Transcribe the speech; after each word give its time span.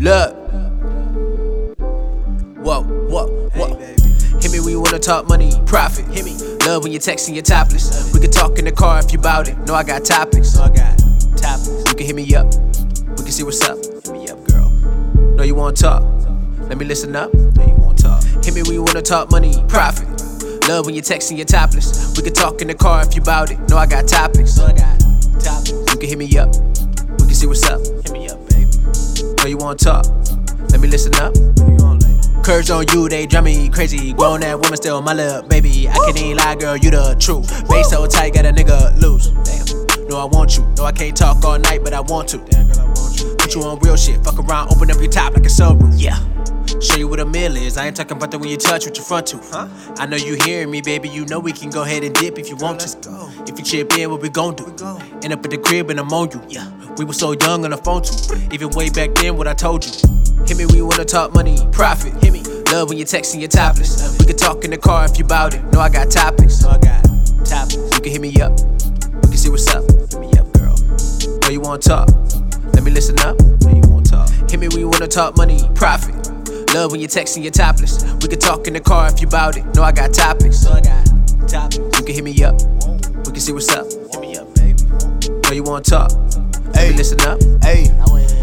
Look. 0.00 0.34
Whoa, 2.56 2.84
whoa, 2.84 3.50
whoa. 3.50 3.74
Hit 4.40 4.50
me, 4.50 4.60
we 4.60 4.74
wanna 4.74 4.98
talk 4.98 5.28
money, 5.28 5.52
profit. 5.66 6.06
Hit 6.06 6.24
me, 6.24 6.38
love 6.64 6.84
when 6.84 6.92
you're 6.92 7.02
texting, 7.02 7.34
you're 7.34 7.42
topless. 7.42 8.10
We 8.14 8.20
can 8.20 8.30
talk 8.30 8.58
in 8.58 8.64
the 8.64 8.72
car 8.72 8.98
if 9.00 9.12
you 9.12 9.18
bout 9.18 9.46
it. 9.48 9.58
No, 9.66 9.74
I 9.74 9.82
got 9.82 10.06
topics. 10.06 10.56
No, 10.56 10.62
I 10.62 10.68
got 10.70 10.98
topics. 11.36 11.68
You 11.68 11.94
can 11.94 12.06
hit 12.06 12.16
me 12.16 12.34
up. 12.34 12.46
We 13.10 13.24
can 13.24 13.30
see 13.30 13.42
what's 13.42 13.60
up. 13.60 13.76
Hit 13.76 14.10
me 14.10 14.26
up, 14.30 14.42
girl. 14.48 14.70
No, 15.36 15.42
you 15.42 15.54
wanna 15.54 15.76
talk. 15.76 16.02
Let 16.60 16.78
me 16.78 16.86
listen 16.86 17.14
up. 17.14 17.34
No, 17.34 17.66
you 17.66 17.74
wanna 17.74 17.98
talk. 17.98 18.24
Hit 18.42 18.54
me, 18.54 18.62
we 18.62 18.78
wanna 18.78 19.02
talk 19.02 19.30
money, 19.30 19.52
profit. 19.68 20.08
Love 20.66 20.86
when 20.86 20.94
you're 20.94 21.04
texting, 21.04 21.36
you're 21.36 21.44
topless. 21.44 22.16
We 22.16 22.22
can 22.22 22.32
talk 22.32 22.62
in 22.62 22.68
the 22.68 22.74
car 22.74 23.02
if 23.06 23.14
you 23.14 23.20
bout 23.20 23.50
it. 23.50 23.58
No, 23.68 23.76
I 23.76 23.84
got 23.84 24.08
topics. 24.08 24.56
No, 24.56 24.64
I 24.64 24.72
got 24.72 24.98
topics. 25.44 25.72
You 25.72 25.98
can 26.00 26.08
hit 26.08 26.16
me 26.16 26.38
up. 26.38 26.48
We 27.20 27.26
can 27.26 27.34
see 27.34 27.46
what's 27.46 27.64
up. 27.64 27.80
Hit 27.80 28.12
me 28.12 28.30
up. 28.30 28.49
Know 29.22 29.46
you 29.46 29.56
wanna 29.56 29.76
talk. 29.76 30.06
Let 30.70 30.80
me 30.80 30.88
listen 30.88 31.14
up. 31.16 31.34
Curves 32.44 32.70
on 32.70 32.86
you, 32.92 33.08
they 33.08 33.26
drive 33.26 33.44
me 33.44 33.68
crazy. 33.68 34.12
Grown 34.12 34.40
that 34.40 34.58
woman 34.58 34.76
still 34.76 35.02
my 35.02 35.12
little 35.12 35.42
baby. 35.42 35.88
I 35.88 35.92
can't 35.92 36.18
even 36.18 36.36
lie, 36.36 36.56
girl, 36.56 36.76
you 36.76 36.90
the 36.90 37.16
truth. 37.18 37.68
Base 37.68 37.90
so 37.90 38.06
tight, 38.06 38.34
got 38.34 38.46
a 38.46 38.52
nigga 38.52 39.00
loose. 39.00 39.28
Damn. 39.44 40.08
No, 40.08 40.18
I 40.18 40.24
want 40.24 40.56
you. 40.56 40.66
No, 40.76 40.84
I 40.84 40.92
can't 40.92 41.16
talk 41.16 41.44
all 41.44 41.58
night, 41.58 41.84
but 41.84 41.92
I 41.92 42.00
want 42.00 42.28
to. 42.30 42.38
Damn, 42.38 42.66
girl, 42.68 42.80
I 42.80 42.84
want 42.86 43.20
you. 43.20 43.34
Put 43.36 43.54
you 43.54 43.62
on 43.62 43.78
real 43.80 43.96
shit. 43.96 44.24
Fuck 44.24 44.38
around, 44.38 44.72
open 44.72 44.90
up 44.90 44.98
your 44.98 45.10
top 45.10 45.34
like 45.34 45.44
a 45.44 45.48
sunroof. 45.48 45.94
Yeah. 45.96 46.18
Show 46.80 46.96
you 46.96 47.08
what 47.08 47.20
a 47.20 47.26
meal 47.26 47.56
is. 47.56 47.76
I 47.76 47.86
ain't 47.86 47.96
talking 47.96 48.16
about 48.16 48.30
the 48.30 48.38
when 48.38 48.48
you 48.48 48.56
touch 48.56 48.86
with 48.86 48.96
your 48.96 49.04
front 49.04 49.26
tooth. 49.26 49.50
Huh? 49.52 49.68
I 49.98 50.06
know 50.06 50.16
you 50.16 50.36
hearing 50.44 50.70
me, 50.70 50.80
baby. 50.80 51.10
You 51.10 51.26
know 51.26 51.38
we 51.38 51.52
can 51.52 51.68
go 51.68 51.82
ahead 51.82 52.04
and 52.04 52.14
dip 52.14 52.38
if 52.38 52.48
you 52.48 52.56
want 52.56 52.80
to. 52.80 52.88
If 53.46 53.58
you 53.58 53.64
chip 53.64 53.98
in, 53.98 54.10
what 54.10 54.22
we 54.22 54.30
gon' 54.30 54.54
do? 54.54 54.64
End 55.22 55.34
up 55.34 55.44
at 55.44 55.50
the 55.50 55.60
crib 55.62 55.90
and 55.90 56.00
I'm 56.00 56.10
on 56.10 56.30
you. 56.30 56.42
Yeah. 56.48 56.70
We 56.96 57.04
were 57.04 57.12
so 57.12 57.32
young 57.32 57.66
on 57.66 57.72
the 57.72 57.76
phone 57.76 58.00
too. 58.02 58.34
Even 58.50 58.70
way 58.70 58.88
back 58.88 59.14
then, 59.16 59.36
what 59.36 59.46
I 59.46 59.52
told 59.52 59.84
you. 59.84 59.92
Hit 60.46 60.56
me 60.56 60.64
you 60.74 60.86
wanna 60.86 61.04
talk 61.04 61.34
money, 61.34 61.58
profit. 61.70 62.14
Hit 62.24 62.32
me. 62.32 62.42
Love 62.72 62.88
when 62.88 62.96
you're 62.96 63.06
texting, 63.06 63.40
you're 63.40 63.48
topless. 63.48 64.18
We 64.18 64.24
can 64.24 64.38
talk 64.38 64.64
in 64.64 64.70
the 64.70 64.78
car 64.78 65.04
if 65.04 65.18
you 65.18 65.24
bout 65.24 65.52
it. 65.52 65.62
No, 65.72 65.80
I 65.80 65.90
got 65.90 66.10
topics. 66.10 66.62
Know 66.62 66.70
I 66.70 66.78
got 66.78 67.04
topics. 67.44 67.76
You 67.76 68.00
can 68.00 68.10
hit 68.10 68.20
me 68.22 68.40
up. 68.40 68.52
We 69.20 69.28
can 69.28 69.36
see 69.36 69.50
what's 69.50 69.68
up. 69.68 69.84
Hit 69.84 70.18
me 70.18 70.32
up, 70.38 70.50
girl. 70.54 70.76
Know 71.42 71.50
you 71.50 71.60
wanna 71.60 71.82
talk. 71.82 72.08
Let 72.72 72.84
me 72.84 72.90
listen 72.90 73.18
up. 73.20 73.38
Know 73.38 73.70
you 73.70 73.82
wanna 73.90 74.06
talk. 74.06 74.30
Hit 74.50 74.58
me 74.58 74.68
you 74.72 74.88
wanna 74.88 75.08
talk 75.08 75.36
money, 75.36 75.60
profit. 75.74 76.29
Love 76.74 76.92
when 76.92 77.00
you're 77.00 77.08
texting, 77.08 77.42
you're 77.42 77.50
topless. 77.50 78.04
We 78.22 78.28
could 78.28 78.40
talk 78.40 78.66
in 78.68 78.74
the 78.74 78.80
car 78.80 79.08
if 79.08 79.20
you 79.20 79.26
bout 79.26 79.56
it. 79.56 79.64
Know 79.74 79.82
I 79.82 79.90
got 79.92 80.14
topics. 80.14 80.64
Know 80.64 80.72
I 80.72 80.80
got 80.80 81.04
topics. 81.48 81.76
You 81.98 82.04
can 82.04 82.14
hit 82.14 82.24
me 82.24 82.44
up. 82.44 82.54
We 83.26 83.32
can 83.32 83.40
see 83.40 83.52
what's 83.52 83.68
up. 83.70 83.86
Hit 83.90 84.20
me 84.20 84.36
up, 84.36 84.54
baby. 84.54 84.78
Know 85.44 85.50
you 85.50 85.64
wanna 85.64 85.82
talk. 85.82 86.12
Let 86.12 86.36
me 86.66 86.72
Hey. 86.74 86.92
listen 86.92 87.20
up. 87.22 87.40
Hey, 87.62 87.90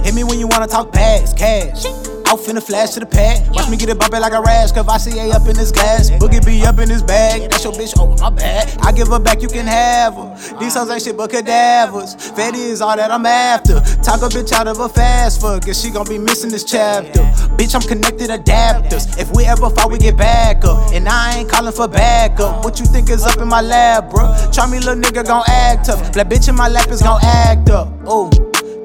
hit 0.03 0.13
me 0.13 0.23
when 0.25 0.39
you 0.39 0.47
wanna 0.47 0.67
talk 0.67 0.91
bags, 0.91 1.33
cash. 1.33 1.85
Out 2.27 2.39
finna 2.39 2.61
flash 2.61 2.91
to 2.91 2.99
the 2.99 3.05
pad. 3.05 3.47
Watch 3.55 3.69
me 3.69 3.77
get 3.77 3.87
it 3.87 3.97
bumpin' 3.97 4.19
like 4.19 4.33
a 4.33 4.41
rash. 4.41 4.71
Cavassier 4.71 5.31
up 5.33 5.47
in 5.47 5.55
this 5.55 5.71
glass. 5.71 6.09
Boogie 6.11 6.45
be 6.45 6.65
up 6.65 6.77
in 6.79 6.89
this 6.89 7.01
bag. 7.01 7.49
That's 7.49 7.63
your 7.63 7.71
bitch, 7.71 7.93
oh 7.97 8.07
my 8.19 8.29
bad. 8.29 8.77
I 8.81 8.91
give 8.91 9.07
her 9.07 9.19
back, 9.19 9.41
you 9.41 9.47
can 9.47 9.65
have 9.65 10.15
her. 10.15 10.35
These 10.59 10.75
hoes 10.75 10.89
ain't 10.89 11.01
shit 11.01 11.15
but 11.15 11.31
cadavers. 11.31 12.15
Fetty 12.15 12.59
is 12.59 12.81
all 12.81 12.97
that 12.97 13.11
I'm 13.11 13.25
after. 13.25 13.79
Talk 14.03 14.21
a 14.23 14.27
bitch 14.27 14.51
out 14.51 14.67
of 14.67 14.79
a 14.79 14.89
fast 14.89 15.39
fuck. 15.39 15.65
And 15.67 15.75
she 15.75 15.89
gon' 15.89 16.05
be 16.07 16.17
missing 16.17 16.51
this 16.51 16.65
chapter. 16.65 17.21
Bitch, 17.55 17.73
I'm 17.73 17.87
connected 17.87 18.29
adapters. 18.29 19.17
If 19.17 19.33
we 19.33 19.45
ever 19.45 19.69
fall, 19.69 19.89
we 19.89 19.97
get 19.97 20.17
back 20.17 20.65
up. 20.65 20.91
And 20.91 21.07
I 21.07 21.39
ain't 21.39 21.49
calling 21.49 21.71
for 21.71 21.87
backup. 21.87 22.65
What 22.65 22.77
you 22.79 22.85
think 22.85 23.09
is 23.09 23.23
up 23.23 23.39
in 23.39 23.47
my 23.47 23.61
lab, 23.61 24.11
bro? 24.11 24.35
Try 24.51 24.69
me, 24.69 24.79
little 24.79 24.95
nigga 24.95 25.25
gon' 25.25 25.43
act 25.47 25.85
tough. 25.85 26.11
Black 26.11 26.27
bitch 26.27 26.49
in 26.49 26.55
my 26.55 26.67
lap 26.67 26.89
is 26.89 27.01
gon' 27.01 27.21
act 27.23 27.69
up. 27.69 27.87
Ooh. 28.05 28.29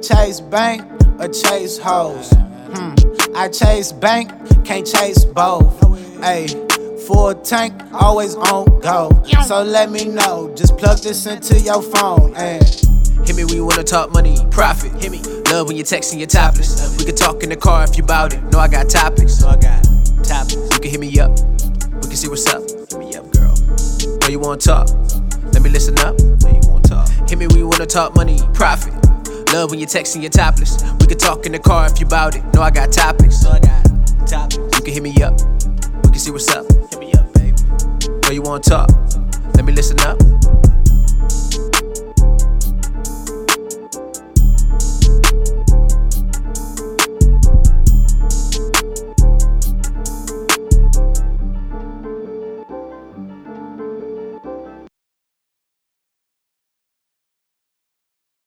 Chase 0.01 0.41
bank 0.41 0.83
or 1.19 1.29
chase 1.29 1.79
hoes. 1.79 2.33
Hmm. 2.75 2.95
I 3.37 3.49
chase 3.49 3.93
bank, 3.93 4.31
can't 4.65 4.87
chase 4.87 5.25
both. 5.25 5.81
Ayy, 6.21 7.01
full 7.07 7.35
tank, 7.35 7.75
always 7.93 8.35
on 8.35 8.81
go. 8.81 9.11
So 9.47 9.63
let 9.63 9.91
me 9.91 10.07
know, 10.07 10.53
just 10.57 10.77
plug 10.79 10.99
this 10.99 11.27
into 11.27 11.59
your 11.61 11.83
phone. 11.83 12.35
Ayy. 12.35 12.93
Hit 13.27 13.37
me 13.37 13.55
you 13.55 13.65
wanna 13.65 13.85
talk 13.85 14.13
money, 14.13 14.37
profit. 14.51 14.93
Hit 15.01 15.13
me. 15.13 15.21
Love 15.51 15.69
when 15.69 15.77
you're 15.77 15.87
texting, 15.87 16.19
you're 16.19 16.27
topless. 16.27 16.97
We 16.99 17.05
can 17.05 17.15
talk 17.15 17.43
in 17.45 17.51
the 17.51 17.57
car 17.57 17.85
if 17.85 17.97
you 17.97 18.03
bout 18.03 18.35
it. 18.35 18.43
No, 18.51 18.59
I 18.59 18.67
got 18.67 18.91
topics. 18.91 19.41
Know 19.41 19.49
I 19.49 19.57
got 19.57 19.85
topics. 20.25 20.55
You 20.55 20.81
can 20.81 20.91
hit 20.91 21.01
me 21.01 21.21
up. 21.21 21.31
We 21.95 22.09
can 22.09 22.17
see 22.17 22.29
what's 22.29 22.47
up. 22.47 22.63
Hit 22.63 22.99
me 22.99 23.15
up, 23.15 23.31
girl. 23.33 23.55
Know 24.21 24.29
you 24.29 24.41
wanna 24.41 24.61
talk. 24.61 24.89
Let 25.53 25.63
me 25.63 25.71
listen 25.71 25.97
up. 26.01 26.19
Know 26.19 26.51
you 26.51 26.69
wanna 26.69 26.83
talk. 26.83 27.09
Hit 27.29 27.39
me 27.39 27.47
you 27.55 27.69
wanna 27.69 27.87
talk 27.87 28.17
money, 28.17 28.41
profit. 28.55 29.02
Love 29.53 29.71
when 29.71 29.79
you're 29.79 29.89
texting, 29.89 30.23
you're 30.23 30.31
topless. 30.31 30.83
We 30.99 31.07
could 31.07 31.19
talk 31.19 31.45
in 31.45 31.53
the 31.53 31.59
car 31.59 31.87
if 31.87 32.01
you 32.01 32.07
bout 32.07 32.35
it. 32.35 32.43
Know 32.55 32.63
I 32.63 32.71
got 32.71 32.91
topics. 32.91 33.43
Know 33.45 33.51
I 33.51 33.61
got 33.61 33.85
topics. 34.27 34.57
You 34.57 34.83
can 34.83 34.95
hit 34.95 35.03
me 35.03 35.23
up. 35.23 35.39
We 36.05 36.11
can 36.11 36.19
see 36.19 36.31
what's 36.31 36.49
up. 36.49 36.65
Hit 36.73 36.99
me 36.99 37.13
up, 37.13 37.31
baby. 37.35 37.57
Know 38.23 38.31
you 38.31 38.41
wanna 38.41 38.63
talk. 38.63 38.89
Let 39.55 39.67
me 39.67 39.75
listen 39.75 40.01
up. 40.01 40.62